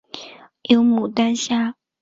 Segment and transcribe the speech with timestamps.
[0.63, 1.75] 有牡丹虾